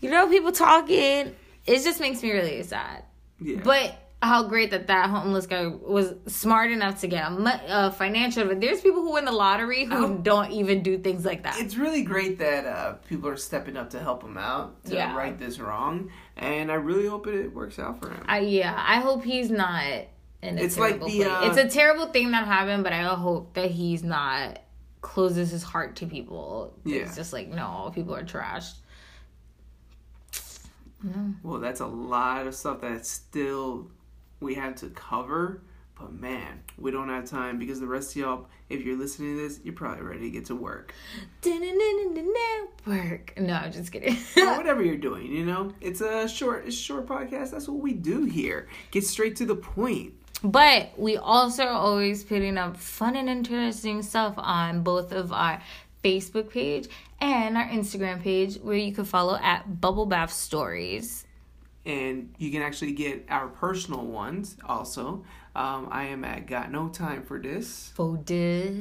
You 0.00 0.10
know, 0.10 0.28
people 0.28 0.52
talking. 0.52 1.34
It 1.66 1.82
just 1.82 1.98
makes 2.00 2.22
me 2.22 2.30
really 2.30 2.62
sad. 2.62 3.02
Yeah. 3.40 3.60
But 3.64 3.98
how 4.20 4.42
great 4.42 4.72
that 4.72 4.88
that 4.88 5.10
homeless 5.10 5.46
guy 5.46 5.66
was 5.66 6.14
smart 6.26 6.72
enough 6.72 7.00
to 7.02 7.06
get 7.06 7.22
a, 7.22 7.92
financial. 7.92 8.44
But 8.46 8.60
there's 8.60 8.80
people 8.80 9.02
who 9.02 9.12
win 9.12 9.24
the 9.24 9.30
lottery 9.32 9.84
who 9.84 9.94
Oh. 10.06 10.16
don't 10.16 10.50
even 10.50 10.82
do 10.82 10.98
things 10.98 11.24
like 11.24 11.44
that. 11.44 11.60
It's 11.60 11.76
really 11.76 12.02
great 12.02 12.38
that 12.38 12.66
uh, 12.66 12.92
people 13.08 13.28
are 13.28 13.36
stepping 13.36 13.76
up 13.76 13.90
to 13.90 14.00
help 14.00 14.24
him 14.24 14.36
out 14.36 14.84
to 14.86 14.94
Yeah. 14.94 15.16
right 15.16 15.38
this 15.38 15.60
wrong, 15.60 16.10
and 16.36 16.70
I 16.72 16.74
really 16.74 17.06
hope 17.06 17.28
it 17.28 17.54
works 17.54 17.78
out 17.78 18.00
for 18.00 18.08
him. 18.10 18.24
I, 18.26 18.40
yeah, 18.40 18.74
I 18.76 18.96
hope 19.00 19.22
he's 19.22 19.50
not 19.50 19.84
in 20.42 20.58
a 20.58 20.62
It's 20.62 20.76
like 20.78 21.00
the, 21.04 21.24
uh, 21.24 21.48
it's 21.48 21.56
a 21.58 21.68
terrible 21.68 22.06
thing 22.06 22.32
that 22.32 22.44
happened, 22.44 22.82
but 22.82 22.92
I 22.92 23.02
hope 23.04 23.54
that 23.54 23.70
he's 23.70 24.02
not 24.02 24.58
closes 25.00 25.50
his 25.52 25.62
heart 25.62 25.94
to 25.96 26.06
people. 26.06 26.74
Yeah. 26.84 27.02
It's 27.02 27.14
just 27.14 27.32
like 27.32 27.46
no, 27.48 27.92
people 27.94 28.16
are 28.16 28.24
trash. 28.24 28.72
Well, 31.44 31.60
that's 31.60 31.80
a 31.80 31.86
lot 31.86 32.48
of 32.48 32.54
stuff 32.56 32.80
that 32.80 33.06
still 33.06 33.88
we 34.40 34.54
have 34.54 34.76
to 34.76 34.88
cover. 34.90 35.62
But 35.98 36.12
man, 36.12 36.62
we 36.76 36.92
don't 36.92 37.08
have 37.08 37.24
time 37.24 37.58
because 37.58 37.80
the 37.80 37.86
rest 37.86 38.10
of 38.10 38.16
y'all, 38.16 38.46
if 38.68 38.84
you're 38.84 38.96
listening 38.96 39.36
to 39.36 39.42
this, 39.42 39.58
you're 39.64 39.74
probably 39.74 40.04
ready 40.04 40.20
to 40.20 40.30
get 40.30 40.44
to 40.46 40.54
work. 40.54 40.94
Work. 42.86 43.34
No, 43.36 43.54
I'm 43.54 43.72
just 43.72 43.90
kidding. 43.90 44.16
or 44.36 44.56
whatever 44.56 44.82
you're 44.82 44.96
doing, 44.96 45.26
you 45.32 45.44
know? 45.44 45.72
It's 45.80 46.00
a 46.00 46.28
short 46.28 46.66
it's 46.66 46.76
a 46.76 46.78
short 46.78 47.06
podcast. 47.06 47.50
That's 47.50 47.68
what 47.68 47.80
we 47.80 47.94
do 47.94 48.24
here. 48.24 48.68
Get 48.92 49.04
straight 49.04 49.34
to 49.36 49.46
the 49.46 49.56
point. 49.56 50.14
But 50.44 50.96
we 50.96 51.16
also 51.16 51.64
are 51.64 51.70
always 51.70 52.22
putting 52.22 52.58
up 52.58 52.76
fun 52.76 53.16
and 53.16 53.28
interesting 53.28 54.02
stuff 54.02 54.34
on 54.36 54.84
both 54.84 55.10
of 55.10 55.32
our 55.32 55.60
Facebook 56.04 56.50
page 56.50 56.88
and 57.20 57.56
our 57.56 57.66
Instagram 57.66 58.22
page, 58.22 58.56
where 58.58 58.76
you 58.76 58.92
can 58.92 59.04
follow 59.04 59.36
at 59.42 59.80
Bubble 59.80 60.06
Bath 60.06 60.32
Stories. 60.32 61.24
And 61.88 62.34
you 62.36 62.50
can 62.50 62.60
actually 62.60 62.92
get 62.92 63.24
our 63.30 63.48
personal 63.48 64.04
ones 64.04 64.56
also. 64.62 65.24
Um, 65.56 65.88
I 65.90 66.04
am 66.08 66.22
at 66.22 66.46
Got 66.46 66.70
No 66.70 66.88
Time 66.90 67.22
for 67.22 67.40
This. 67.40 67.92
For 67.94 68.18
this. 68.26 68.76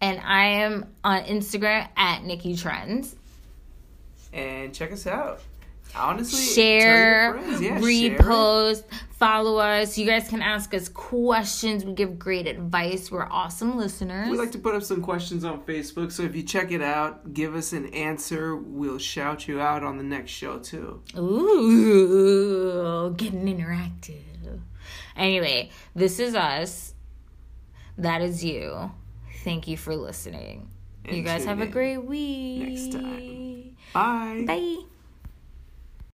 And 0.00 0.20
I 0.24 0.44
am 0.46 0.86
on 1.04 1.22
Instagram 1.24 1.86
at 1.94 2.24
Nikki 2.24 2.56
Trends. 2.56 3.14
And 4.32 4.74
check 4.74 4.90
us 4.90 5.06
out. 5.06 5.42
Honestly, 5.94 6.54
Share, 6.54 7.34
tell 7.34 7.42
your 7.42 7.42
friends. 7.42 7.62
Yeah, 7.62 7.80
share 7.80 8.18
repost, 8.18 8.84
follow 9.10 9.58
us. 9.58 9.98
You 9.98 10.06
guys 10.06 10.28
can 10.28 10.40
ask 10.42 10.72
us 10.74 10.88
questions. 10.88 11.84
We 11.84 11.92
give 11.92 12.18
great 12.18 12.46
advice. 12.46 13.10
We're 13.10 13.28
awesome 13.30 13.76
listeners. 13.76 14.30
We 14.30 14.38
like 14.38 14.52
to 14.52 14.58
put 14.58 14.74
up 14.74 14.82
some 14.82 15.02
questions 15.02 15.44
on 15.44 15.62
Facebook, 15.62 16.12
so 16.12 16.22
if 16.22 16.34
you 16.34 16.42
check 16.42 16.72
it 16.72 16.82
out, 16.82 17.34
give 17.34 17.54
us 17.54 17.72
an 17.72 17.86
answer. 17.94 18.56
We'll 18.56 18.98
shout 18.98 19.46
you 19.48 19.60
out 19.60 19.82
on 19.82 19.98
the 19.98 20.04
next 20.04 20.30
show 20.30 20.58
too. 20.58 21.02
Ooh, 21.16 23.14
getting 23.16 23.44
interactive. 23.44 24.60
Anyway, 25.16 25.70
this 25.94 26.18
is 26.18 26.34
us. 26.34 26.94
That 27.98 28.22
is 28.22 28.42
you. 28.42 28.90
Thank 29.44 29.68
you 29.68 29.76
for 29.76 29.94
listening. 29.94 30.70
you 31.04 31.22
guys 31.22 31.44
have 31.44 31.60
a 31.60 31.66
great 31.66 31.98
week. 31.98 32.68
next 32.68 32.92
time. 32.92 33.76
Bye. 33.92 34.44
Bye. 34.46 34.78